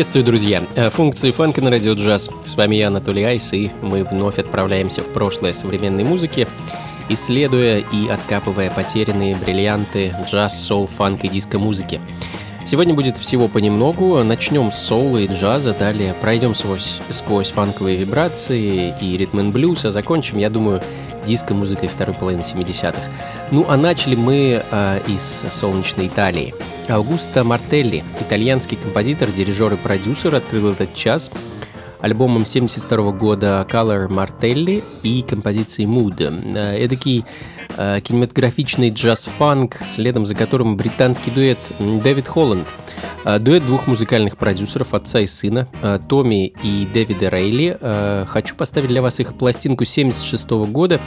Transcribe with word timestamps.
Приветствую, 0.00 0.24
друзья! 0.24 0.64
Э, 0.76 0.88
функции 0.88 1.30
фанка 1.30 1.60
на 1.60 1.68
радио 1.68 1.92
джаз. 1.92 2.30
С 2.46 2.54
вами 2.54 2.76
я, 2.76 2.88
Анатолий 2.88 3.22
Айс, 3.22 3.52
и 3.52 3.70
мы 3.82 4.02
вновь 4.02 4.38
отправляемся 4.38 5.02
в 5.02 5.12
прошлое 5.12 5.52
современной 5.52 6.04
музыки, 6.04 6.48
исследуя 7.10 7.84
и 7.92 8.08
откапывая 8.08 8.70
потерянные 8.70 9.36
бриллианты 9.36 10.14
джаз, 10.24 10.64
соул, 10.64 10.86
фанк 10.86 11.24
и 11.24 11.28
диско-музыки. 11.28 12.00
Сегодня 12.64 12.94
будет 12.94 13.18
всего 13.18 13.46
понемногу. 13.46 14.24
Начнем 14.24 14.72
с 14.72 14.78
соула 14.78 15.18
и 15.18 15.26
джаза, 15.26 15.74
далее 15.78 16.14
пройдем 16.18 16.54
сквозь, 16.54 17.02
сквозь 17.10 17.50
фанковые 17.50 17.98
вибрации 17.98 18.94
и 19.02 19.18
ритм 19.18 19.50
блюз, 19.50 19.84
а 19.84 19.90
закончим, 19.90 20.38
я 20.38 20.48
думаю, 20.48 20.82
диско-музыкой 21.26 21.88
второй 21.88 22.14
половины 22.14 22.40
70-х. 22.40 22.98
Ну 23.50 23.64
а 23.68 23.76
начали 23.76 24.14
мы 24.14 24.62
э, 24.70 25.00
из 25.06 25.44
солнечной 25.50 26.08
Италии. 26.08 26.54
Аугусто 26.88 27.44
Мартелли, 27.44 28.04
итальянский 28.20 28.76
композитор, 28.76 29.30
дирижер 29.30 29.72
и 29.72 29.76
продюсер, 29.76 30.34
открыл 30.34 30.70
этот 30.70 30.94
час 30.94 31.30
альбомом 32.00 32.44
72 32.44 33.12
года 33.12 33.66
Color 33.70 34.08
Martelli 34.08 34.82
и 35.02 35.22
композицией 35.22 35.88
Mood. 35.88 36.56
Э, 36.56 36.84
эдакий 36.84 37.24
кинематографичный 37.76 38.90
джаз-фанк, 38.90 39.78
следом 39.82 40.26
за 40.26 40.34
которым 40.34 40.76
британский 40.76 41.30
дуэт 41.30 41.58
Дэвид 41.78 42.28
Холланд. 42.28 42.68
Э, 43.24 43.38
дуэт 43.38 43.64
двух 43.64 43.86
музыкальных 43.86 44.36
продюсеров, 44.36 44.94
отца 44.94 45.20
и 45.20 45.26
сына, 45.26 45.68
э, 45.82 45.98
Томми 46.08 46.52
и 46.62 46.86
Дэвида 46.92 47.28
Рейли. 47.28 47.76
Э, 47.80 48.24
хочу 48.26 48.54
поставить 48.54 48.88
для 48.88 49.02
вас 49.02 49.20
их 49.20 49.34
пластинку 49.34 49.84
76 49.84 50.66
года, 50.66 51.00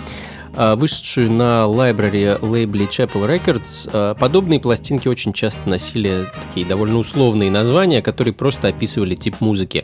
вышедшую 0.56 1.32
на 1.32 1.66
library 1.66 2.38
лейбле 2.46 2.86
Chapel 2.86 3.28
Records. 3.28 4.14
Подобные 4.20 4.60
пластинки 4.60 5.08
очень 5.08 5.34
часто 5.34 5.68
носили 5.68 6.28
такие 6.48 6.64
довольно 6.64 7.00
условные 7.00 7.50
названия, 7.50 8.04
которые 8.04 8.36
просто 8.36 8.68
описывали 8.68 9.16
тип 9.16 9.42
музыки 9.42 9.84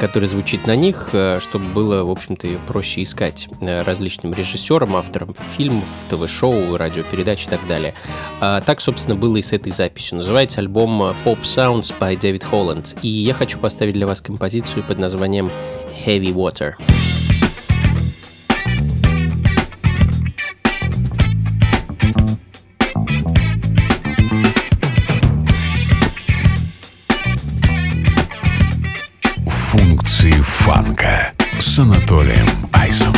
который 0.00 0.28
звучит 0.28 0.66
на 0.66 0.74
них, 0.74 1.10
э, 1.12 1.38
чтобы 1.40 1.66
было, 1.66 2.02
в 2.02 2.10
общем-то, 2.10 2.48
проще 2.66 3.02
искать 3.02 3.48
э, 3.60 3.82
различным 3.82 4.32
режиссерам, 4.32 4.96
авторам 4.96 5.36
фильмов, 5.56 5.84
ТВ-шоу, 6.08 6.76
радиопередач 6.76 7.46
и 7.46 7.50
так 7.50 7.60
далее. 7.68 7.94
А 8.40 8.62
так, 8.62 8.80
собственно, 8.80 9.14
было 9.14 9.36
и 9.36 9.42
с 9.42 9.52
этой 9.52 9.72
записью. 9.72 10.18
Называется 10.18 10.60
альбом 10.60 11.02
Pop 11.24 11.42
Sounds 11.42 11.92
by 12.00 12.18
David 12.18 12.44
Holland. 12.50 12.98
И 13.02 13.08
я 13.08 13.34
хочу 13.34 13.58
поставить 13.58 13.94
для 13.94 14.06
вас 14.06 14.20
композицию 14.22 14.82
под 14.84 14.98
названием 14.98 15.50
Heavy 16.04 16.32
Water. 16.32 16.74
фанка 16.78 17.09
с 31.59 31.79
Анатолием 31.79 32.47
Айсом. 32.71 33.13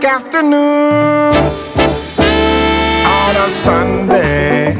New 0.00 0.06
afternoon. 0.06 1.34
On 3.04 3.36
a 3.36 3.50
Sunday, 3.50 4.76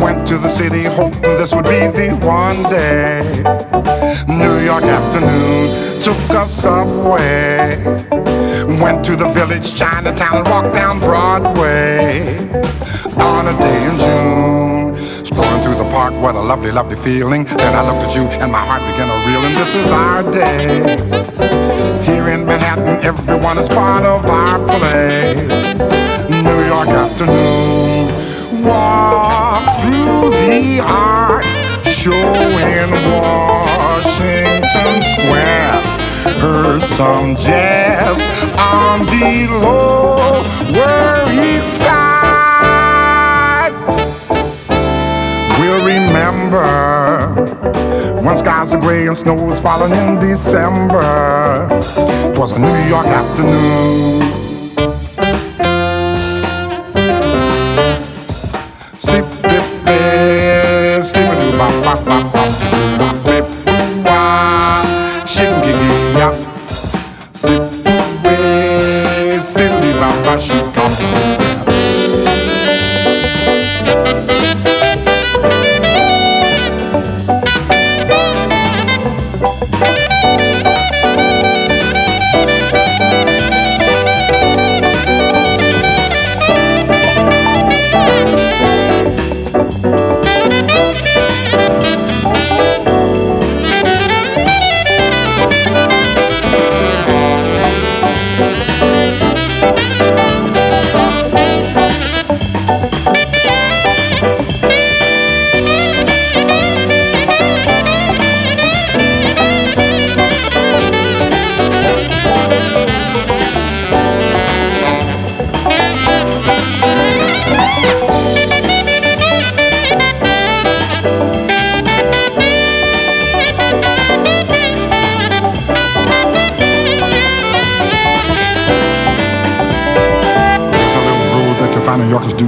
went 0.00 0.26
to 0.26 0.38
the 0.38 0.48
city 0.48 0.84
hoping 0.84 1.36
this 1.36 1.54
would 1.54 1.66
be 1.66 1.80
the 1.92 2.16
one 2.24 2.56
day. 2.70 3.22
New 4.26 4.64
York 4.64 4.84
afternoon, 4.84 6.00
took 6.00 6.16
a 6.30 6.46
subway. 6.46 7.76
Went 8.80 9.04
to 9.04 9.14
the 9.14 9.28
village, 9.34 9.78
Chinatown, 9.78 10.44
walked 10.44 10.72
down 10.74 11.00
Broadway. 11.00 12.38
On 13.20 13.46
a 13.46 13.58
day 13.60 13.84
in 13.88 13.98
June, 14.06 14.96
strolling 15.24 15.60
through 15.60 15.74
the 15.74 15.88
park, 15.90 16.14
what 16.14 16.34
a 16.34 16.40
lovely, 16.40 16.72
lovely 16.72 16.96
feeling. 16.96 17.44
Then 17.44 17.74
I 17.74 17.86
looked 17.86 18.04
at 18.04 18.14
you 18.14 18.22
and 18.40 18.50
my 18.50 18.64
heart 18.64 18.80
began 18.90 19.08
to 19.08 19.28
reel, 19.28 19.44
and 19.44 19.56
this 19.56 19.74
is 19.74 19.92
our 19.92 20.22
day. 20.32 21.77
In 22.38 22.46
Manhattan, 22.46 23.04
everyone 23.04 23.58
is 23.58 23.68
part 23.68 24.04
of 24.04 24.24
our 24.26 24.64
play. 24.64 25.34
New 26.30 26.66
York 26.66 26.88
afternoon, 26.88 28.12
walk 28.64 29.64
through 29.80 30.30
the 30.46 30.78
art 30.80 31.44
show 31.84 32.12
in 32.14 32.90
Washington 33.10 35.02
Square. 35.14 35.82
Heard 36.38 36.82
some 36.86 37.34
jazz 37.36 38.20
on 38.56 39.04
the 39.06 39.48
Lower 39.50 41.24
East 41.42 41.72
Side. 41.82 43.74
We'll 45.58 45.82
remember 45.84 46.97
when 48.28 48.36
skies 48.36 48.72
are 48.74 48.80
gray 48.80 49.06
and 49.06 49.16
snow 49.16 49.34
was 49.34 49.60
falling 49.60 49.92
in 49.92 50.18
December. 50.18 51.66
It 52.30 52.38
was 52.38 52.52
a 52.52 52.60
New 52.60 52.88
York 52.88 53.06
afternoon. 53.06 54.37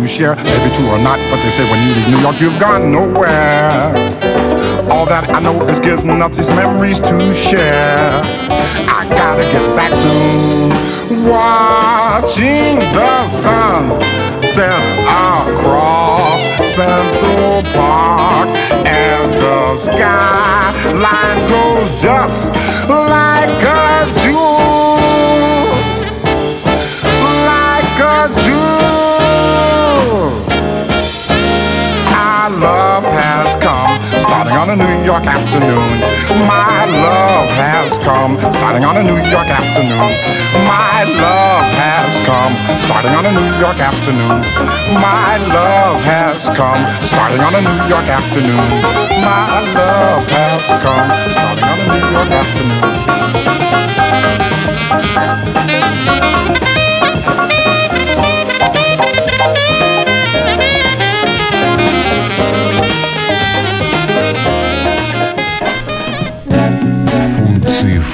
Share, 0.06 0.34
maybe 0.36 0.74
true 0.74 0.88
or 0.88 0.98
not, 0.98 1.18
but 1.30 1.36
they 1.42 1.50
say 1.50 1.64
when 1.70 1.80
you 1.86 1.94
leave 1.94 2.08
New 2.08 2.20
York, 2.20 2.40
you've 2.40 2.58
gone 2.58 2.90
nowhere. 2.90 3.92
All 4.90 5.06
that 5.06 5.28
I 5.28 5.40
know 5.40 5.54
is 5.68 5.78
us 6.22 6.36
these 6.36 6.48
memories 6.56 6.98
to 7.00 7.34
share. 7.34 8.20
I 8.88 9.06
gotta 9.08 9.44
get 9.52 9.64
back 9.76 9.92
soon. 9.92 10.70
Watching 11.28 12.78
the 12.96 13.28
sun 13.28 14.00
set 14.42 14.80
across 15.06 16.40
Central 16.66 17.62
Park 17.74 18.48
as 18.86 19.30
the 19.30 19.76
skyline 19.76 21.46
glows 21.48 22.02
just 22.02 22.50
like 22.88 23.62
a 23.62 24.20
jewel. 24.20 24.59
A 34.70 34.76
New 34.76 35.04
York 35.04 35.26
afternoon. 35.26 35.98
My 36.46 36.86
love 36.86 37.50
has 37.58 37.98
come, 37.98 38.38
starting 38.54 38.84
on 38.84 38.96
a 38.98 39.02
New 39.02 39.18
York 39.18 39.48
afternoon. 39.50 40.14
My 40.62 41.02
love 41.18 41.66
has 41.74 42.20
come, 42.22 42.54
starting 42.78 43.10
on 43.18 43.26
a 43.26 43.32
New 43.32 43.50
York 43.58 43.80
afternoon. 43.80 44.44
My 44.94 45.38
love 45.50 46.00
has 46.06 46.48
come, 46.50 46.86
starting 47.02 47.40
on 47.40 47.54
a 47.56 47.60
New 47.60 47.82
York 47.90 48.06
afternoon. 48.06 48.70
My 49.26 49.58
love 49.74 50.28
has 50.38 50.70
come, 50.78 51.10
starting 51.34 51.64
on 51.66 51.78
a 51.80 51.86
New 51.90 52.06
York 52.14 52.30
afternoon. 52.30 53.10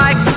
Like 0.00 0.27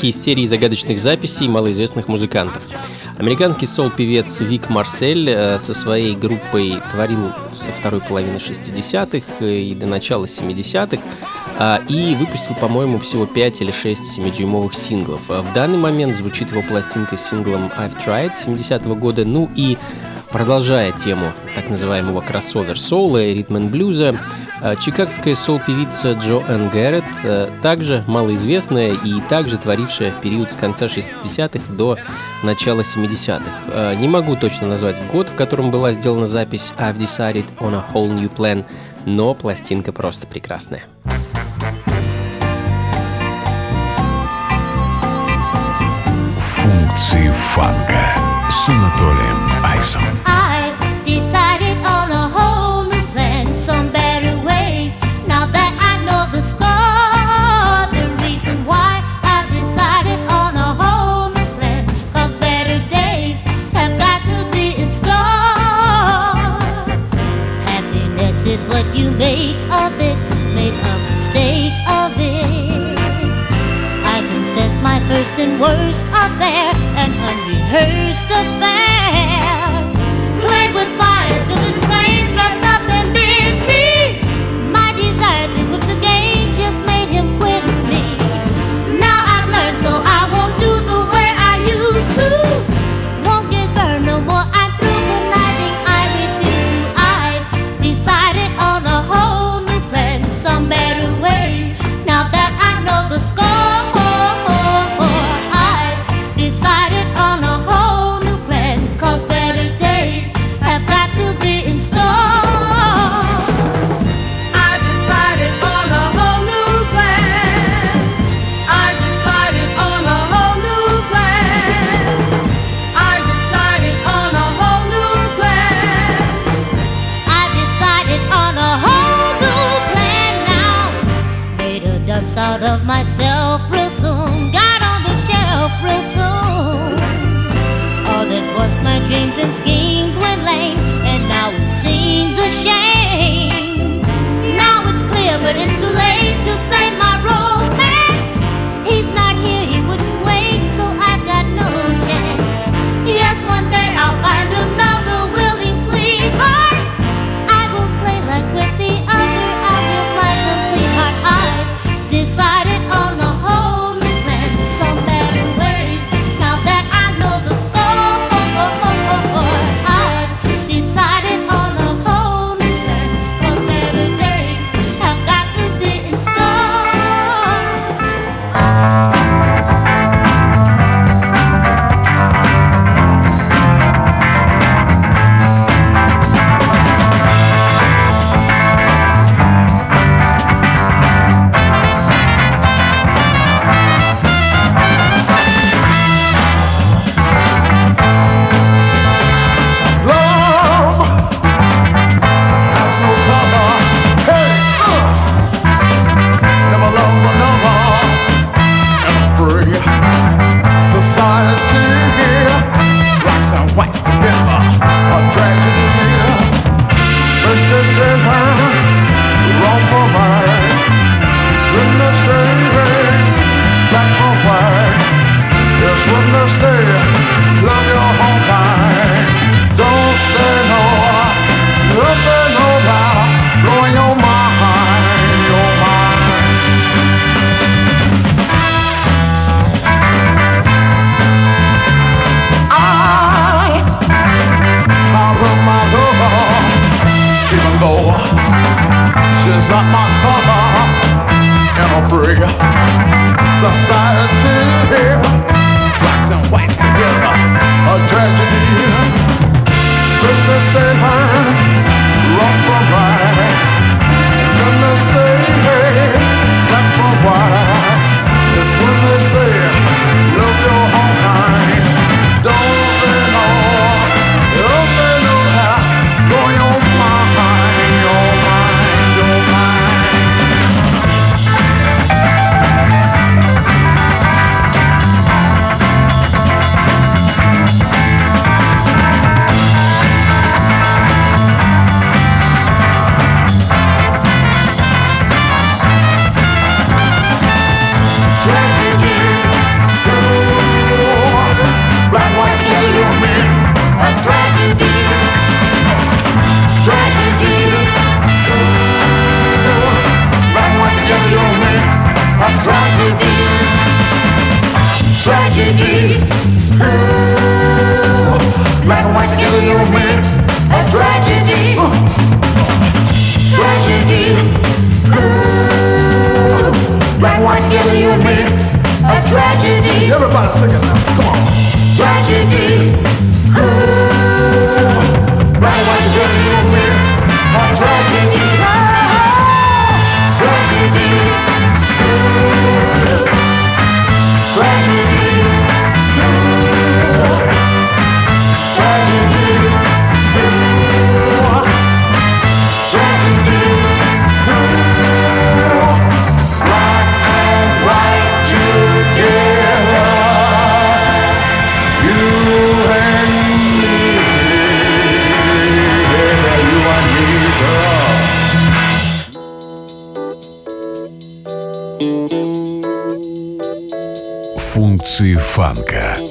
новинки 0.00 0.06
из 0.06 0.22
серии 0.22 0.46
загадочных 0.46 0.98
записей 0.98 1.48
малоизвестных 1.48 2.08
музыкантов. 2.08 2.62
Американский 3.18 3.66
сол-певец 3.66 4.40
Вик 4.40 4.70
Марсель 4.70 5.28
э, 5.28 5.58
со 5.58 5.74
своей 5.74 6.14
группой 6.14 6.76
творил 6.90 7.32
со 7.54 7.70
второй 7.72 8.00
половины 8.00 8.36
60-х 8.36 9.26
э, 9.40 9.56
и 9.56 9.74
до 9.74 9.86
начала 9.86 10.24
70-х 10.24 11.02
а, 11.58 11.82
и 11.88 12.14
выпустил, 12.14 12.54
по-моему, 12.54 12.98
всего 12.98 13.26
5 13.26 13.60
или 13.60 13.70
6 13.70 14.18
7-дюймовых 14.18 14.74
синглов. 14.74 15.30
А 15.30 15.42
в 15.42 15.52
данный 15.52 15.78
момент 15.78 16.16
звучит 16.16 16.50
его 16.50 16.62
пластинка 16.62 17.16
с 17.16 17.28
синглом 17.28 17.70
I've 17.78 17.96
Tried 18.02 18.32
70-го 18.34 18.94
года, 18.94 19.26
ну 19.26 19.50
и 19.54 19.76
продолжая 20.30 20.92
тему 20.92 21.32
так 21.54 21.68
называемого 21.68 22.22
кроссовер-соло 22.22 23.22
и 23.22 23.34
ритм-н-блюза, 23.34 24.12
блюза 24.12 24.24
Э, 24.62 24.76
чикагская 24.76 25.34
сол-певица 25.34 26.12
Джо 26.12 26.42
Энн 26.48 26.68
Гэррет, 26.68 27.04
э, 27.24 27.50
также 27.62 28.04
малоизвестная 28.06 28.92
и 28.92 29.20
также 29.28 29.56
творившая 29.56 30.12
в 30.12 30.20
период 30.20 30.52
с 30.52 30.56
конца 30.56 30.86
60-х 30.86 31.72
до 31.72 31.96
начала 32.42 32.80
70-х. 32.80 33.50
Э, 33.68 33.94
не 33.94 34.06
могу 34.06 34.36
точно 34.36 34.66
назвать 34.66 35.00
год, 35.12 35.30
в 35.30 35.34
котором 35.34 35.70
была 35.70 35.92
сделана 35.92 36.26
запись 36.26 36.72
«I've 36.78 36.98
decided 36.98 37.46
on 37.58 37.74
a 37.74 37.84
whole 37.92 38.12
new 38.12 38.30
plan», 38.30 38.64
но 39.06 39.32
пластинка 39.34 39.92
просто 39.92 40.26
прекрасная. 40.26 40.84
Функции 46.38 47.32
фанка 47.32 48.14
с 48.50 48.68
Анатолием 48.68 49.64
Айсом. 49.64 50.02
make 69.20 69.56
of 69.84 69.92
it, 70.00 70.16
made 70.56 70.72
a 70.72 70.94
mistake 71.10 71.76
of 72.00 72.10
it. 72.16 72.96
I 74.14 74.16
confess 74.32 74.80
my 74.80 74.98
first 75.08 75.38
and 75.38 75.60
worst 75.60 76.06
affair, 76.08 76.72
an 76.96 77.12
unrehearsed 77.28 78.30
affair. 78.30 78.89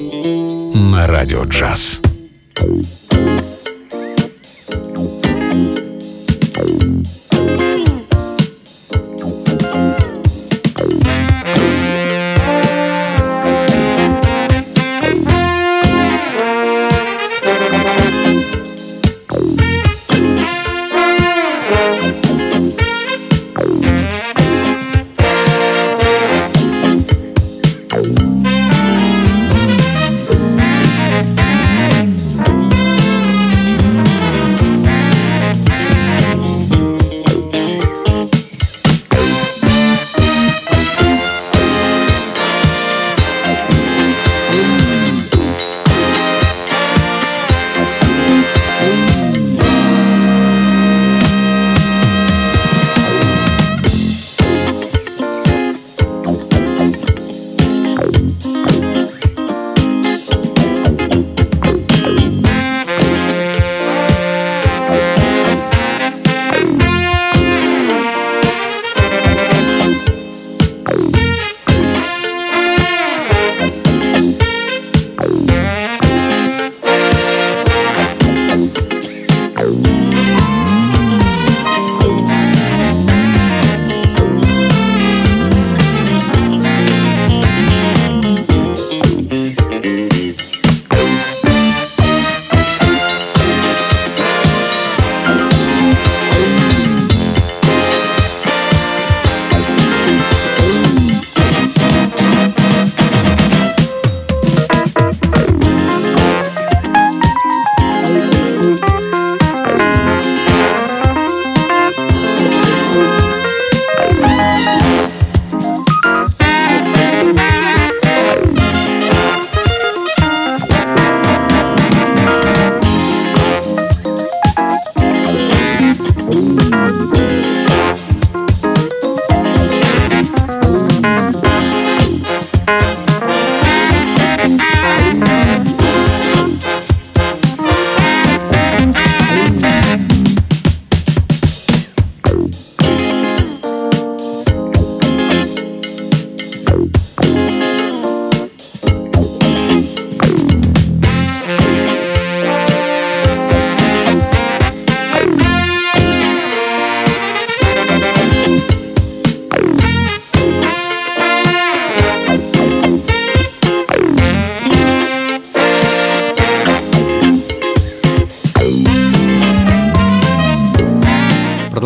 На 0.01 1.07
радио 1.07 1.43
джаз. 1.43 2.01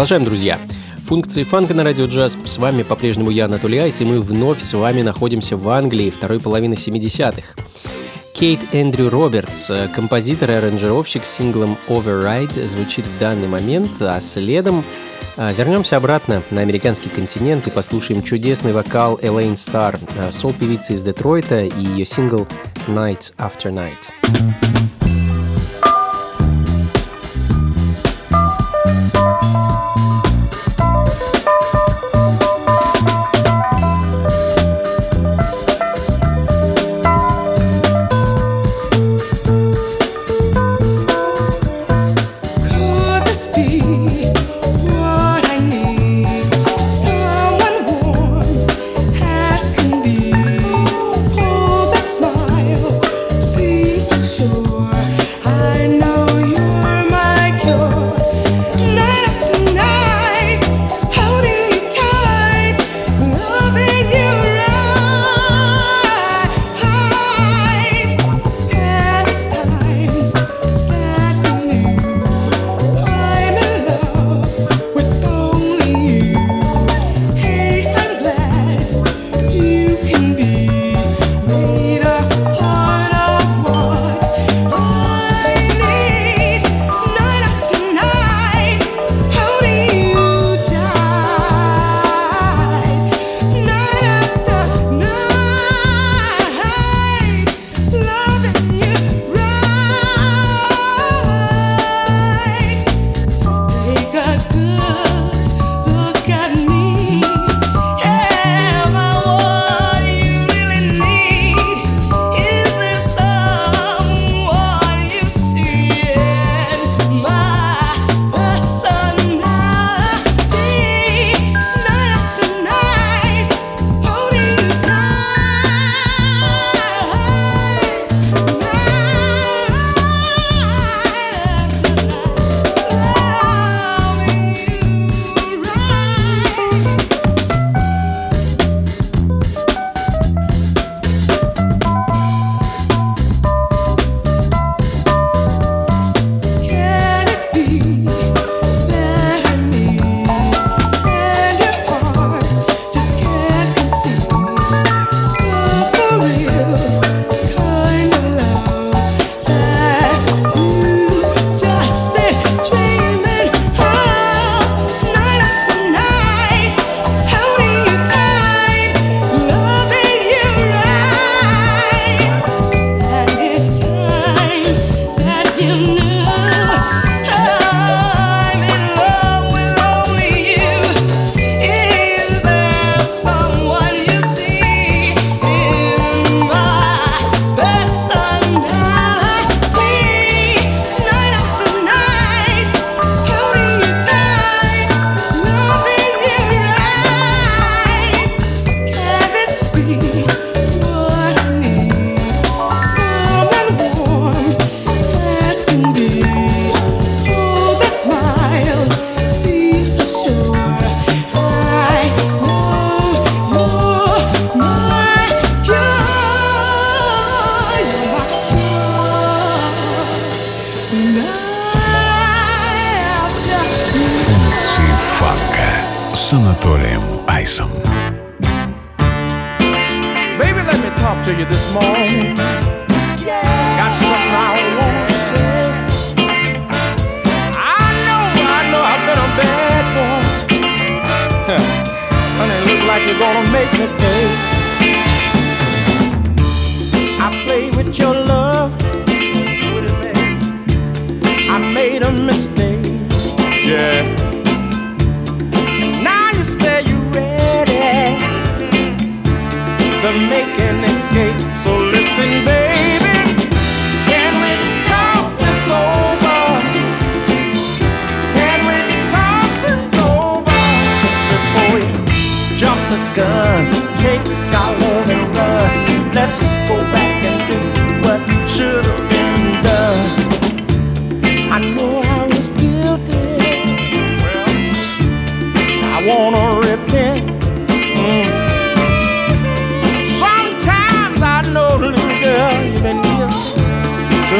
Продолжаем, 0.03 0.25
друзья. 0.25 0.59
Функции 1.07 1.43
фанка 1.43 1.73
на 1.73 1.85
радио 1.85 2.07
джаз. 2.07 2.37
С 2.43 2.57
вами 2.57 2.83
по-прежнему 2.83 3.29
я, 3.29 3.45
Анатолий 3.45 3.77
Айс, 3.77 4.01
и 4.01 4.03
мы 4.03 4.19
вновь 4.19 4.61
с 4.61 4.73
вами 4.73 5.01
находимся 5.01 5.55
в 5.55 5.69
Англии 5.69 6.09
второй 6.09 6.41
половины 6.41 6.73
70-х. 6.73 7.55
Кейт 8.33 8.59
Эндрю 8.73 9.09
Робертс, 9.09 9.71
композитор 9.95 10.51
и 10.51 10.55
аранжировщик 10.55 11.25
с 11.25 11.31
синглом 11.31 11.77
Override, 11.87 12.67
звучит 12.67 13.07
в 13.07 13.17
данный 13.17 13.47
момент, 13.47 14.01
а 14.01 14.19
следом 14.19 14.83
а, 15.37 15.53
вернемся 15.53 15.95
обратно 15.95 16.43
на 16.51 16.59
американский 16.59 17.07
континент 17.07 17.67
и 17.67 17.71
послушаем 17.71 18.23
чудесный 18.23 18.73
вокал 18.73 19.17
Элейн 19.21 19.55
Стар, 19.55 19.97
а, 20.17 20.33
сол-певицы 20.33 20.95
из 20.95 21.03
Детройта 21.03 21.61
и 21.63 21.81
ее 21.81 22.03
сингл 22.03 22.45
Night 22.87 23.31
After 23.37 23.71
Night. 23.71 24.82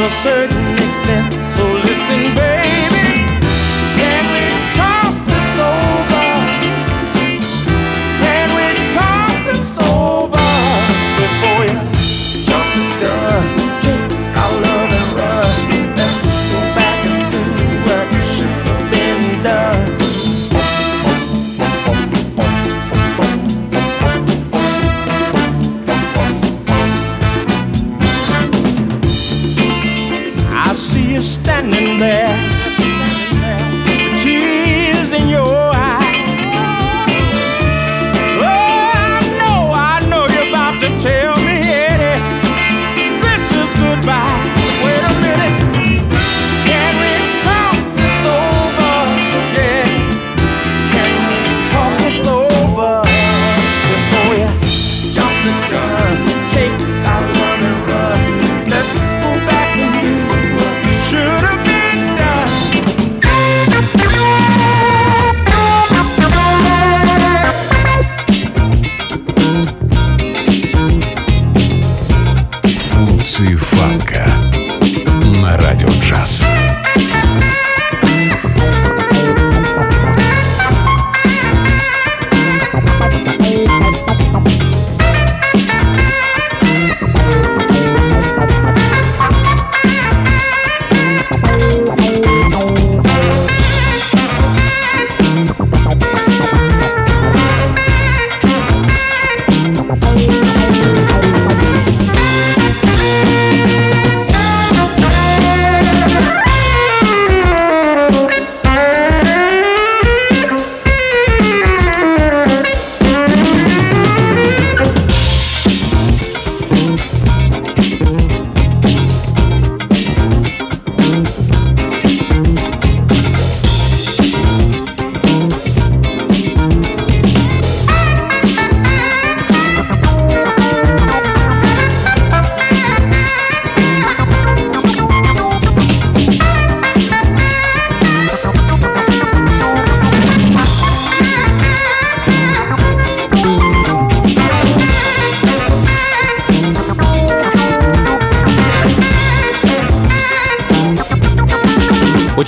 A 0.04 0.10
certain 0.10 0.74
extent. 0.74 1.32
So 1.50 1.64
listen, 1.64 2.34
baby, 2.34 2.63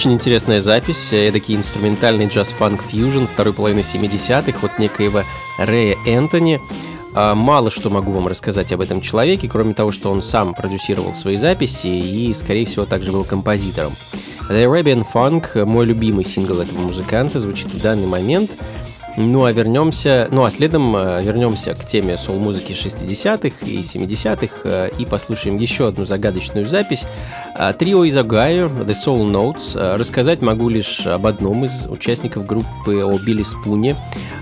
Очень 0.07 0.19
интересная 0.19 0.61
запись, 0.61 1.13
эдакий 1.13 1.57
инструментальный 1.57 2.27
джаз-фанк 2.27 2.81
фьюжн 2.81 3.25
второй 3.25 3.53
половины 3.53 3.81
70-х 3.81 4.65
от 4.65 4.79
некоего 4.79 5.25
Рэя 5.59 5.97
Энтони. 6.07 6.61
А, 7.13 7.35
Мало 7.35 7.73
что 7.73 7.91
могу 7.91 8.13
вам 8.13 8.29
рассказать 8.29 8.73
об 8.73 8.83
этом 8.83 9.01
человеке, 9.01 9.49
кроме 9.49 9.75
того, 9.75 9.91
что 9.91 10.13
он 10.13 10.23
сам 10.23 10.55
продюсировал 10.55 11.13
свои 11.13 11.37
записи 11.37 11.89
и, 11.89 12.33
скорее 12.35 12.67
всего, 12.67 12.87
также 12.87 13.11
был 13.11 13.25
композитором. 13.25 13.95
The 14.49 14.67
Arabian 14.67 15.05
Funk, 15.13 15.65
мой 15.65 15.87
любимый 15.87 16.25
сингл 16.25 16.61
этого 16.61 16.79
музыканта, 16.79 17.41
звучит 17.41 17.75
в 17.75 17.81
данный 17.81 18.07
момент. 18.07 18.57
Ну 19.17 19.45
а 19.45 19.53
вернемся, 19.53 20.29
ну 20.31 20.45
а 20.45 20.51
следом 20.51 20.95
э, 20.95 21.23
вернемся 21.23 21.75
к 21.75 21.85
теме 21.85 22.19
соул-музыки 22.19 22.73
60-х 22.73 23.67
и 23.67 23.81
70-х 23.81 24.57
э, 24.65 24.91
и 24.99 25.07
послушаем 25.07 25.57
еще 25.57 25.89
одну 25.89 26.05
загадочную 26.05 26.67
запись. 26.67 27.07
Э, 27.59 27.73
Трио 27.73 28.05
из 28.05 28.17
Огайо, 28.17 28.67
The 28.67 28.93
Soul 28.93 29.33
Notes. 29.33 29.97
Рассказать 29.97 30.43
могу 30.43 30.69
лишь 30.69 31.07
об 31.07 31.27
одном 31.27 31.65
из 31.65 31.87
участников 31.87 32.45
группы, 32.45 33.03
о 33.03 33.17
Билли 33.19 33.43
Спуне, 33.43 33.97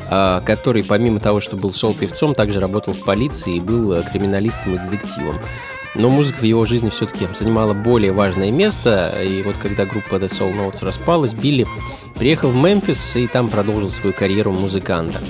который 0.09 0.83
помимо 0.83 1.21
того, 1.21 1.41
что 1.41 1.57
был 1.57 1.73
сол-певцом, 1.73 2.35
также 2.35 2.59
работал 2.59 2.95
в 2.95 3.05
полиции 3.05 3.57
и 3.57 3.61
был 3.61 4.03
криминалистом 4.03 4.75
и 4.75 4.79
детективом. 4.79 5.39
Но 5.95 6.11
музыка 6.11 6.39
в 6.41 6.43
его 6.43 6.65
жизни 6.65 6.89
все-таки 6.89 7.29
занимала 7.35 7.73
более 7.73 8.13
важное 8.13 8.51
место, 8.51 9.15
и 9.23 9.43
вот 9.43 9.57
когда 9.61 9.85
группа 9.85 10.17
The 10.17 10.27
Soul 10.27 10.55
Notes 10.55 10.85
распалась, 10.85 11.35
Билли 11.35 11.67
приехал 12.17 12.51
в 12.51 12.57
Мемфис 12.57 13.17
и 13.17 13.27
там 13.27 13.49
продолжил 13.49 13.89
свою 13.91 14.13
карьеру 14.13 14.53
музыканта. 14.53 15.21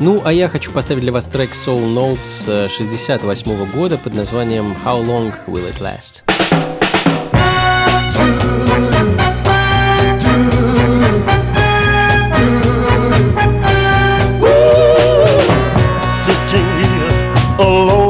Ну, 0.00 0.20
а 0.24 0.32
я 0.32 0.48
хочу 0.48 0.72
поставить 0.72 1.02
для 1.02 1.12
вас 1.12 1.26
трек 1.26 1.52
Soul 1.52 1.94
Notes 1.94 2.68
68 2.68 3.70
года 3.72 3.98
под 3.98 4.14
названием 4.14 4.74
How 4.84 5.04
Long 5.04 5.32
Will 5.46 5.72
It 5.72 5.80
Last? 5.80 6.22
alone 17.62 18.01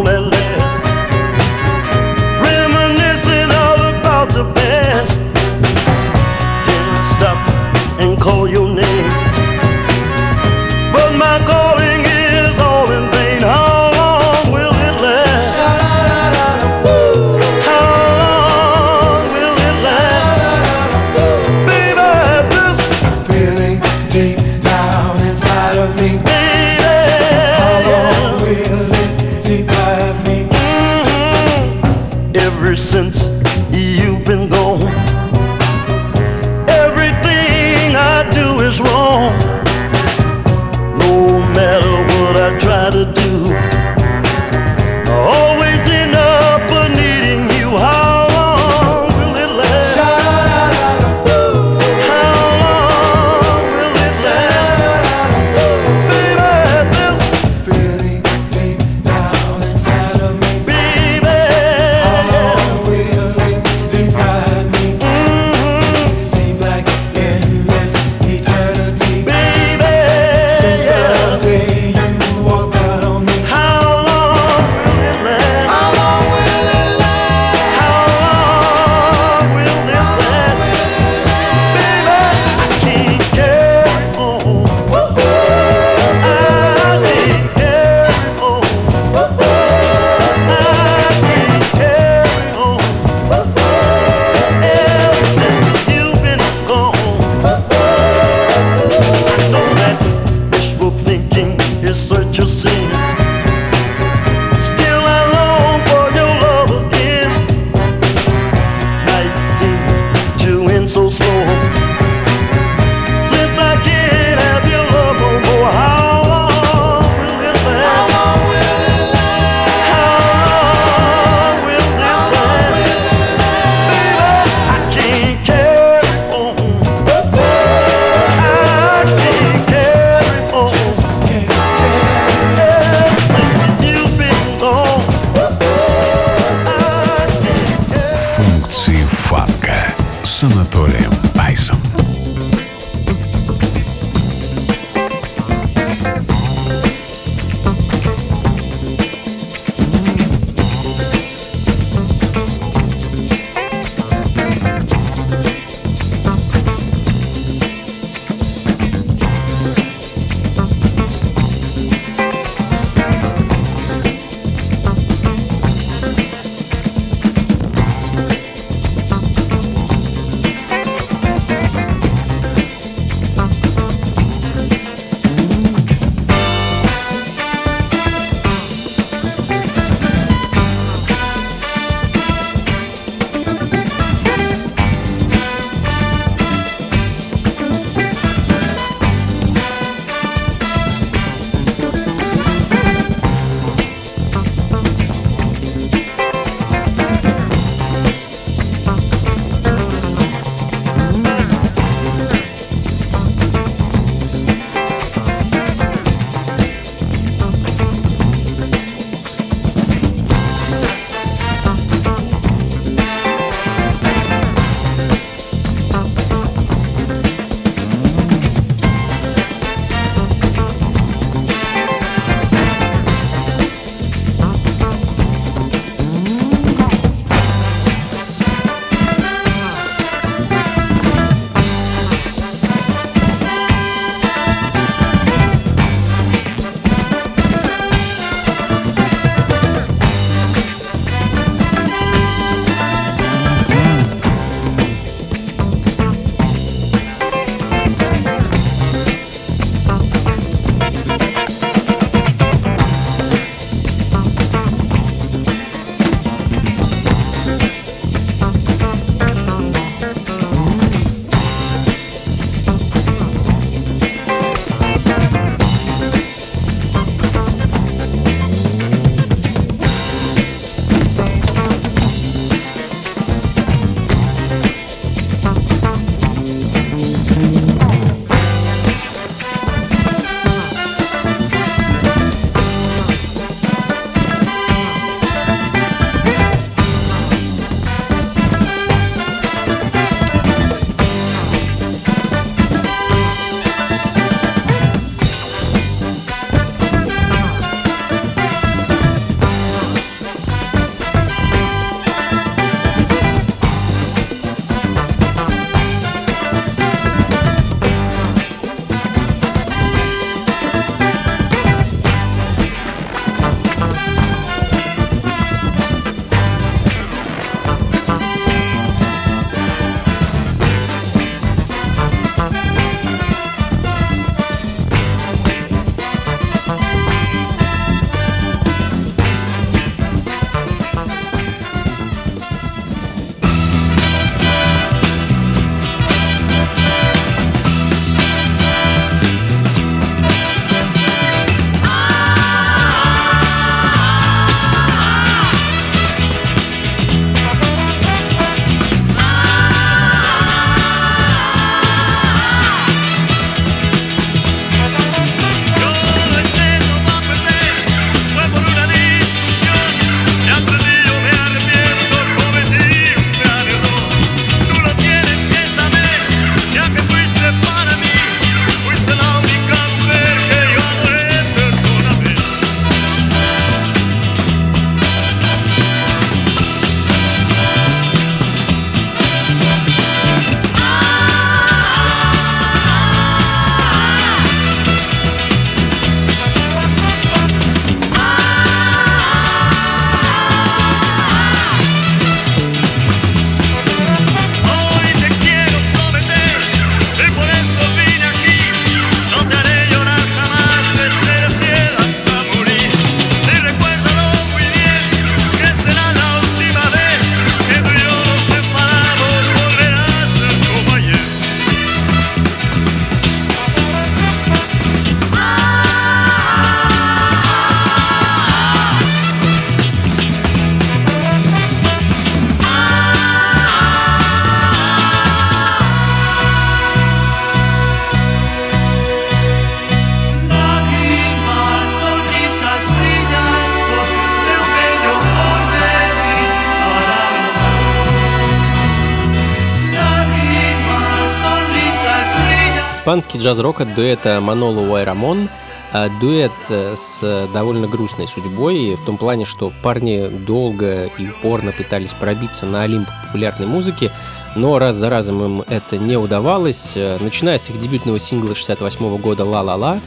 Испанский 443.02 443.38
джаз-рок 443.38 443.80
от 443.80 443.96
дуэта 443.96 444.40
Маноло 444.40 444.78
Уайрамон 444.88 445.48
а 445.92 446.08
дуэт 446.08 446.52
э, 446.68 446.94
с 446.96 447.48
довольно 447.52 447.88
грустной 447.88 448.28
судьбой, 448.28 448.94
в 448.94 449.04
том 449.04 449.18
плане, 449.18 449.44
что 449.44 449.72
парни 449.82 450.28
долго 450.28 451.06
и 451.18 451.28
упорно 451.28 451.72
пытались 451.72 452.12
пробиться 452.12 452.64
на 452.64 452.84
Олимп 452.84 453.08
популярной 453.26 453.66
музыки, 453.66 454.12
но 454.54 454.78
раз 454.78 454.94
за 454.94 455.10
разом 455.10 455.44
им 455.44 455.62
это 455.62 455.98
не 455.98 456.16
удавалось, 456.16 456.92
э, 456.94 457.18
начиная 457.18 457.58
с 457.58 457.70
их 457.70 457.78
дебютного 457.80 458.20
сингла 458.20 458.54
68 458.54 459.18
года 459.18 459.44
«Ла-ла-ла», 459.44 459.98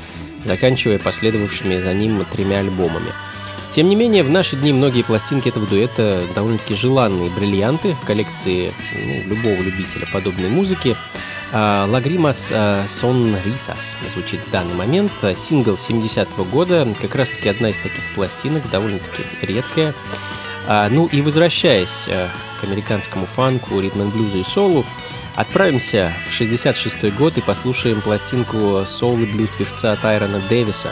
заканчивая 0.46 0.98
последовавшими 0.98 1.80
за 1.80 1.94
ним 1.94 2.24
тремя 2.32 2.60
альбомами. 2.60 3.12
Тем 3.72 3.90
не 3.90 3.98
менее, 3.98 4.24
в 4.24 4.30
наши 4.30 4.56
дни 4.56 4.72
многие 4.72 5.04
пластинки 5.04 5.50
этого 5.50 5.68
дуэта 5.68 6.22
довольно-таки 6.34 6.76
желанные 6.76 7.30
бриллианты 7.30 7.94
в 8.02 8.06
коллекции 8.06 8.74
ну, 8.94 9.36
любого 9.36 9.62
любителя 9.62 10.08
подобной 10.14 10.50
музыки. 10.50 10.96
А, 11.58 11.86
Лагримас 11.90 12.52
Сон 12.88 13.38
Рисас 13.46 13.96
звучит 14.14 14.42
в 14.46 14.52
данный 14.52 14.74
момент. 14.74 15.14
Сингл 15.38 15.76
70-го 15.76 16.44
года, 16.44 16.86
как 17.02 17.16
раз-таки 17.16 17.48
одна 17.48 17.70
из 17.70 17.78
таких 17.78 18.04
пластинок, 18.14 18.70
довольно-таки 18.70 19.24
редкая. 19.42 19.94
А, 20.68 20.90
Ну 20.90 21.06
и 21.06 21.22
возвращаясь 21.22 22.10
к 22.60 22.64
американскому 22.66 23.26
фанку, 23.26 23.80
ритм 23.80 24.10
блюзу 24.10 24.40
и 24.40 24.44
солу, 24.44 24.86
отправимся 25.36 26.12
в 26.28 26.34
66 26.34 27.16
год 27.16 27.38
и 27.38 27.42
послушаем 27.42 28.02
пластинку 28.02 28.84
соул 28.86 29.20
и 29.20 29.26
блюз 29.26 29.50
певца 29.58 29.96
Тайрона 29.96 30.42
Дэвиса 30.50 30.90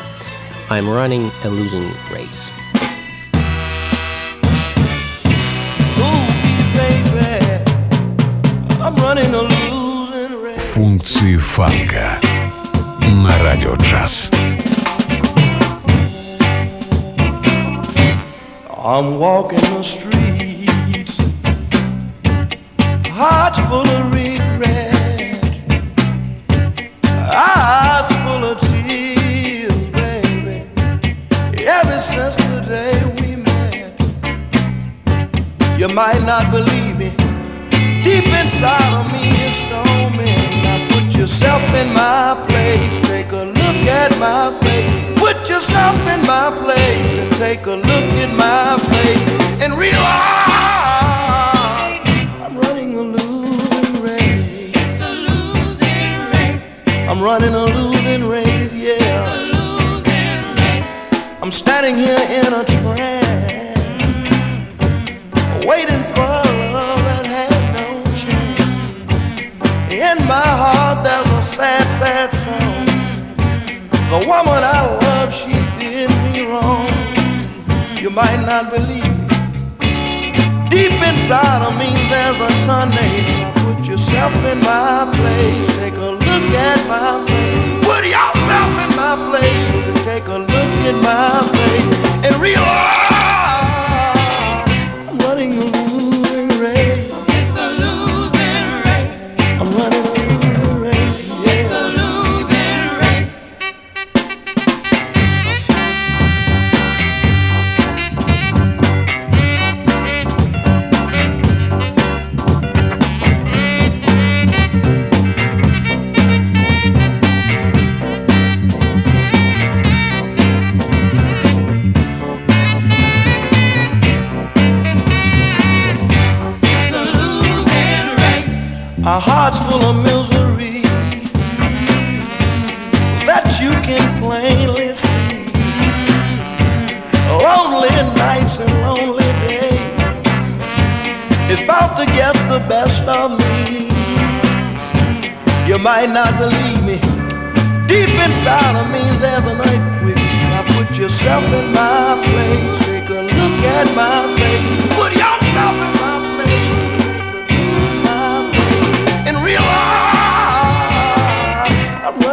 «I'm 0.70 0.86
running 0.86 1.30
a 1.44 1.50
losing 1.50 1.92
race». 2.14 2.50
Функции 10.73 11.37
фанка 11.37 12.19
на 13.03 13.39
радио 13.43 13.75
джаз. 13.75 14.31
I'm 18.71 19.19
walking 19.19 19.61
the 19.77 19.83
streets, 19.83 21.21
hearts 23.11 23.59
full 23.69 23.87
of 23.87 24.13
regret, 24.15 25.45
eyes 27.31 28.11
full 28.25 28.45
of 28.51 28.59
tears, 28.61 29.73
baby. 29.91 30.63
Ever 31.67 31.99
since 32.01 32.37
the 32.37 32.61
day 32.67 32.95
we 33.17 33.37
met, 33.37 33.95
you 35.79 35.89
might 35.89 36.23
not 36.25 36.51
believe 36.51 36.97
me. 36.99 37.22
Deep 38.04 38.28
inside 38.28 38.94
of 39.00 39.12
me 39.14 39.24
is 39.48 39.56
storming. 39.64 40.44
Now 40.62 40.78
put 40.92 41.16
yourself 41.16 41.64
in 41.74 41.94
my 41.94 42.36
place. 42.48 43.00
Take 43.08 43.32
a 43.32 43.46
look 43.46 43.80
at 44.02 44.12
my 44.20 44.52
face. 44.62 45.20
Put 45.20 45.38
yourself 45.50 45.96
in 46.14 46.22
my 46.28 46.52
place 46.64 47.14
and 47.22 47.32
take 47.38 47.66
a 47.66 47.76
look 47.76 48.10
at 48.24 48.32
my 48.36 48.78
face 48.92 49.24
and 49.64 49.72
realize 49.74 50.13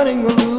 running 0.01 0.25
alone. 0.25 0.50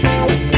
Thank 0.00 0.57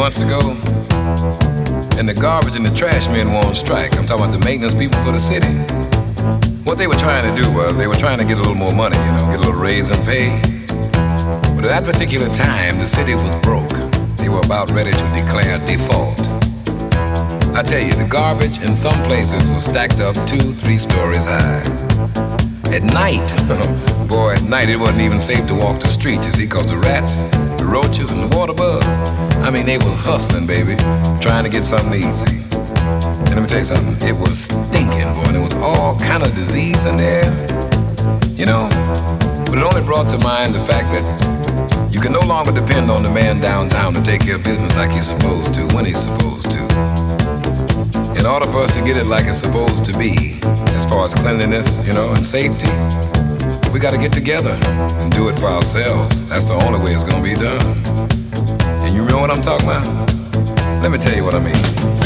months 0.00 0.22
ago, 0.22 0.40
and 2.00 2.08
the 2.08 2.16
garbage 2.18 2.56
and 2.56 2.64
the 2.64 2.74
trash 2.74 3.06
men 3.08 3.28
were 3.28 3.44
on 3.44 3.54
strike. 3.54 3.92
I'm 3.98 4.06
talking 4.06 4.24
about 4.24 4.32
the 4.32 4.42
maintenance 4.42 4.74
people 4.74 4.96
for 5.04 5.12
the 5.12 5.20
city. 5.20 5.52
What 6.64 6.78
they 6.78 6.86
were 6.86 6.96
trying 6.96 7.28
to 7.28 7.42
do 7.42 7.52
was 7.52 7.76
they 7.76 7.86
were 7.86 8.00
trying 8.00 8.16
to 8.16 8.24
get 8.24 8.38
a 8.38 8.40
little 8.40 8.54
more 8.54 8.72
money, 8.72 8.96
you 8.96 9.12
know, 9.12 9.28
get 9.28 9.36
a 9.36 9.44
little 9.44 9.60
raise 9.60 9.90
in 9.90 10.00
pay. 10.08 10.40
But 11.52 11.68
at 11.68 11.72
that 11.76 11.84
particular 11.84 12.32
time, 12.32 12.78
the 12.78 12.86
city 12.86 13.12
was 13.14 13.36
broke. 13.44 13.68
They 14.16 14.30
were 14.30 14.40
about 14.40 14.70
ready 14.70 14.90
to 14.90 15.06
declare 15.12 15.60
default. 15.68 16.18
I 17.52 17.60
tell 17.62 17.84
you, 17.84 17.92
the 17.92 18.08
garbage 18.08 18.56
in 18.62 18.74
some 18.74 18.96
places 19.04 19.50
was 19.50 19.66
stacked 19.66 20.00
up 20.00 20.16
two, 20.26 20.40
three 20.40 20.78
stories 20.78 21.26
high. 21.26 21.60
At 22.72 22.84
night, 22.84 23.28
boy, 24.08 24.32
at 24.32 24.44
night 24.44 24.70
it 24.70 24.78
wasn't 24.78 25.02
even 25.02 25.20
safe 25.20 25.46
to 25.48 25.54
walk 25.54 25.82
the 25.82 25.88
street, 25.88 26.24
you 26.24 26.30
see, 26.30 26.46
because 26.46 26.70
the 26.70 26.78
rats, 26.78 27.20
roaches, 27.70 28.10
and 28.10 28.20
the 28.20 28.36
water 28.36 28.52
bugs, 28.52 28.86
I 29.46 29.50
mean, 29.50 29.64
they 29.64 29.78
were 29.78 29.94
hustling, 29.94 30.46
baby, 30.46 30.74
trying 31.22 31.44
to 31.44 31.50
get 31.50 31.64
something 31.64 31.94
easy. 31.94 32.42
And 33.30 33.30
let 33.30 33.42
me 33.42 33.46
tell 33.46 33.58
you 33.58 33.64
something, 33.64 33.94
it 34.06 34.12
was 34.18 34.50
stinking, 34.50 35.06
boy, 35.14 35.30
and 35.30 35.34
there 35.38 35.42
was 35.42 35.54
all 35.56 35.96
kind 36.00 36.22
of 36.22 36.34
disease 36.34 36.84
in 36.84 36.96
there, 36.96 37.24
you 38.34 38.44
know. 38.44 38.68
But 39.46 39.58
it 39.58 39.62
only 39.62 39.82
brought 39.82 40.10
to 40.10 40.18
mind 40.18 40.54
the 40.54 40.64
fact 40.66 40.90
that 40.90 41.06
you 41.94 42.00
can 42.00 42.12
no 42.12 42.20
longer 42.26 42.52
depend 42.52 42.90
on 42.90 43.02
the 43.02 43.10
man 43.10 43.40
downtown 43.40 43.94
to 43.94 44.02
take 44.02 44.22
care 44.22 44.36
of 44.36 44.42
business 44.42 44.76
like 44.76 44.90
he's 44.90 45.06
supposed 45.06 45.54
to, 45.54 45.62
when 45.74 45.84
he's 45.84 46.00
supposed 46.00 46.50
to. 46.50 46.62
In 48.18 48.26
order 48.26 48.46
for 48.46 48.62
us 48.66 48.74
to 48.74 48.82
get 48.82 48.96
it 48.96 49.06
like 49.06 49.26
it's 49.26 49.38
supposed 49.38 49.86
to 49.86 49.96
be, 49.96 50.40
as 50.74 50.84
far 50.84 51.04
as 51.04 51.14
cleanliness, 51.14 51.86
you 51.86 51.94
know, 51.94 52.10
and 52.10 52.26
safety, 52.26 52.66
we 53.72 53.78
got 53.78 53.92
to 53.92 53.98
get 53.98 54.12
together 54.12 54.58
and 54.62 55.12
do 55.12 55.28
it 55.28 55.38
for 55.38 55.46
ourselves. 55.46 56.28
That's 56.28 56.46
the 56.48 56.54
only 56.54 56.78
way 56.84 56.92
it's 56.92 57.04
to 57.22 57.22
be 57.22 57.34
done. 57.34 57.60
And 58.84 58.94
you 58.94 59.04
know 59.04 59.18
what 59.18 59.30
I'm 59.30 59.42
talking 59.42 59.68
about? 59.68 59.86
Let 60.82 60.90
me 60.90 60.98
tell 60.98 61.14
you 61.14 61.24
what 61.24 61.34
I 61.34 61.40
mean. 61.40 61.99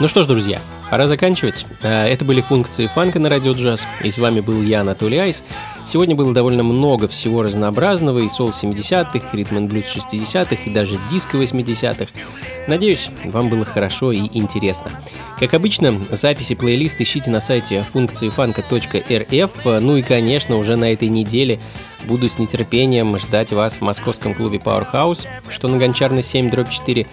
Ну 0.00 0.06
что 0.06 0.22
ж, 0.22 0.26
друзья, 0.28 0.60
пора 0.90 1.08
заканчивать. 1.08 1.66
А, 1.82 2.06
Это 2.06 2.24
были 2.24 2.40
функции 2.40 2.86
фанка 2.86 3.18
на 3.18 3.28
радио 3.28 3.52
джаз, 3.52 3.84
и 4.04 4.12
с 4.12 4.18
вами 4.18 4.38
был 4.38 4.62
я, 4.62 4.82
Анатолий 4.82 5.18
Айс. 5.18 5.42
Сегодня 5.84 6.14
было 6.14 6.32
довольно 6.32 6.62
много 6.62 7.08
всего 7.08 7.42
разнообразного, 7.42 8.20
и 8.20 8.28
сол 8.28 8.50
70-х, 8.50 9.28
ритм 9.32 9.56
and 9.56 9.66
блюз 9.66 9.86
60-х, 9.86 10.56
и 10.66 10.70
даже 10.70 11.00
диско 11.10 11.36
80-х. 11.36 12.12
Надеюсь, 12.68 13.10
вам 13.24 13.48
было 13.48 13.64
хорошо 13.64 14.12
и 14.12 14.20
интересно. 14.34 14.92
Как 15.40 15.52
обычно, 15.54 15.98
записи 16.10 16.54
плейлист 16.54 17.00
ищите 17.00 17.30
на 17.30 17.40
сайте 17.40 17.82
функции 17.82 18.28
фанка.рф. 18.28 19.64
Ну 19.64 19.96
и, 19.96 20.02
конечно, 20.02 20.58
уже 20.58 20.76
на 20.76 20.92
этой 20.92 21.08
неделе 21.08 21.58
буду 22.04 22.28
с 22.28 22.38
нетерпением 22.38 23.18
ждать 23.18 23.52
вас 23.52 23.74
в 23.74 23.80
московском 23.80 24.32
клубе 24.32 24.58
Powerhouse, 24.58 25.26
что 25.48 25.66
на 25.66 25.76
Гончарной 25.76 26.22
7 26.22 26.50
дробь 26.50 26.70
4, 26.70 27.04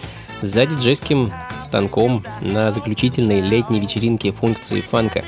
за 0.42 0.66
диджейским 0.66 1.28
станком 1.60 2.24
на 2.40 2.70
заключительной 2.70 3.40
летней 3.40 3.80
вечеринке 3.80 4.32
функции 4.32 4.80
фанка. 4.80 5.24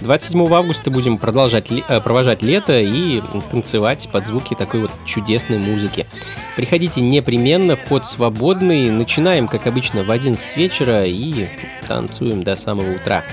27 0.00 0.52
августа 0.52 0.90
будем 0.90 1.18
продолжать 1.18 1.66
э, 1.70 2.00
провожать 2.00 2.42
лето 2.42 2.78
и 2.80 3.20
танцевать 3.50 4.08
под 4.12 4.26
звуки 4.26 4.54
такой 4.54 4.80
вот 4.80 4.90
чудесной 5.04 5.58
музыки. 5.58 6.06
Приходите 6.56 7.00
непременно, 7.00 7.76
вход 7.76 8.06
свободный. 8.06 8.90
Начинаем, 8.90 9.48
как 9.48 9.66
обычно, 9.66 10.04
в 10.04 10.10
11 10.10 10.56
вечера 10.56 11.04
и 11.04 11.48
танцуем 11.88 12.42
до 12.42 12.54
самого 12.56 12.94
утра. 12.94 13.24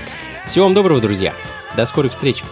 Всего 0.46 0.64
вам 0.64 0.74
доброго, 0.74 1.00
друзья. 1.00 1.34
До 1.76 1.86
скорых 1.86 2.12
встреч. 2.12 2.42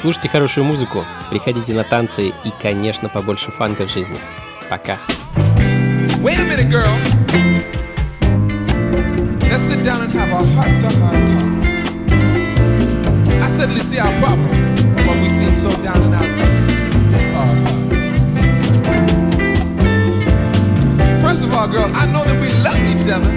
Слушайте 0.00 0.28
хорошую 0.28 0.64
музыку, 0.64 1.04
приходите 1.30 1.72
на 1.72 1.82
танцы 1.82 2.28
и, 2.28 2.52
конечно, 2.60 3.08
побольше 3.08 3.50
фанка 3.50 3.86
в 3.86 3.90
жизни. 3.90 4.16
Пока. 4.68 4.98
Wait 6.26 6.38
a 6.40 6.44
minute, 6.44 6.68
girl. 6.68 6.82
Let's 9.48 9.62
sit 9.62 9.84
down 9.84 10.02
and 10.02 10.12
have 10.12 10.28
a 10.28 10.42
heart 10.56 10.80
to 10.80 10.88
heart 10.98 11.28
talk. 11.28 11.48
I 13.44 13.46
suddenly 13.46 13.80
see 13.80 14.00
our 14.00 14.12
problem 14.18 14.50
when 15.06 15.22
we 15.22 15.28
seem 15.28 15.54
so 15.54 15.70
down 15.84 16.02
and 16.02 16.14
out. 16.16 16.26
Uh, 17.38 17.54
First 21.22 21.44
of 21.44 21.54
all, 21.54 21.68
girl, 21.68 21.88
I 21.94 22.06
know 22.06 22.24
that 22.24 22.40
we 22.42 22.50
love 22.66 22.80
each 22.90 23.06
other. 23.08 23.30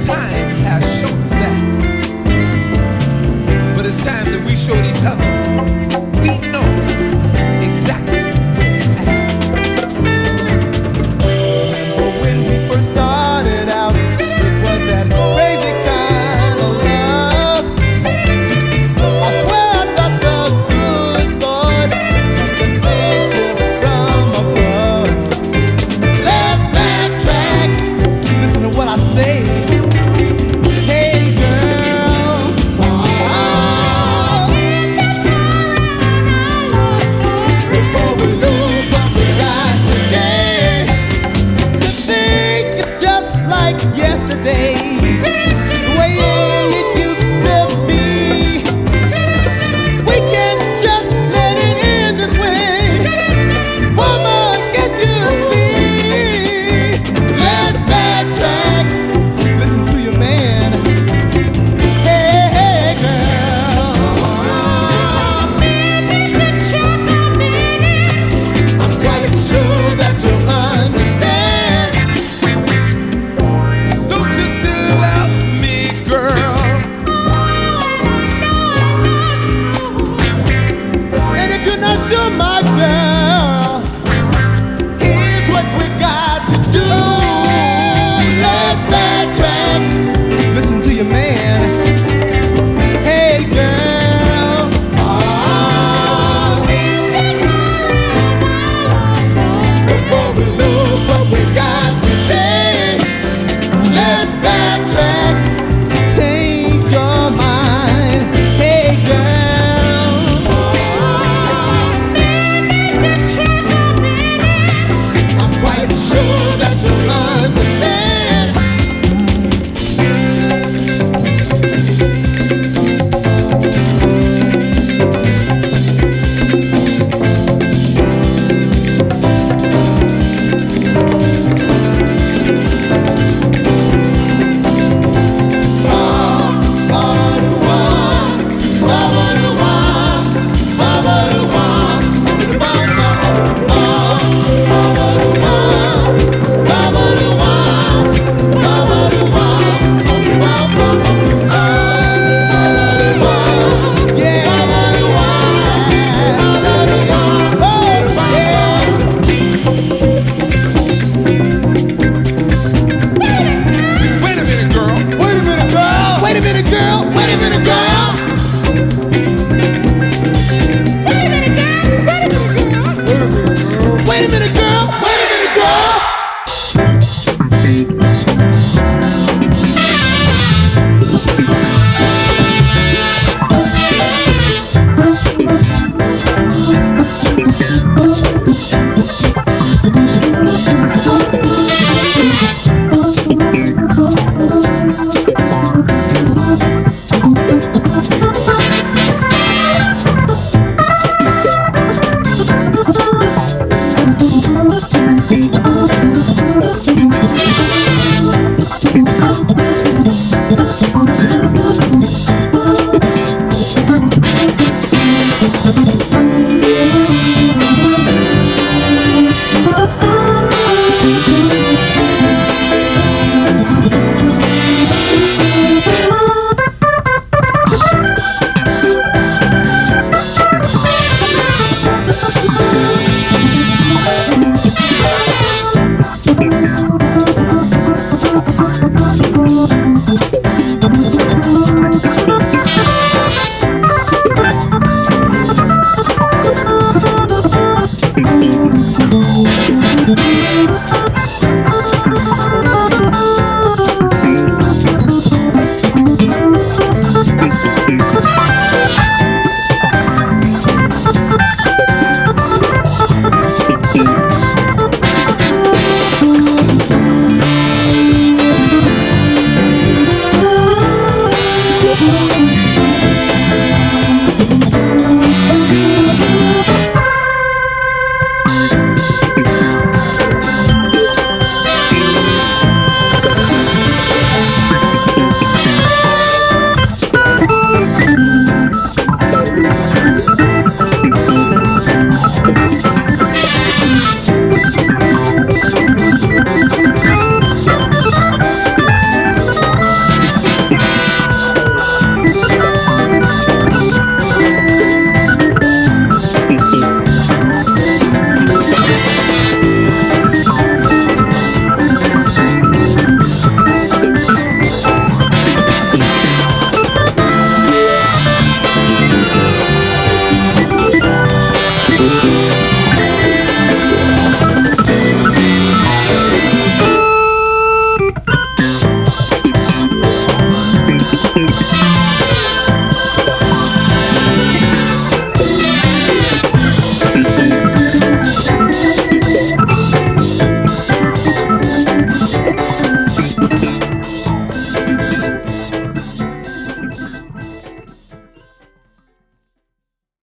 Time 0.00 0.50
has 0.62 1.00
shown 1.00 1.18
us 1.24 1.32
that. 1.32 1.56
But 3.76 3.84
it's 3.84 3.98
time 4.04 4.30
that 4.30 4.44
we 4.46 4.54
showed 4.54 4.84
each 4.86 5.02
other. 5.02 6.03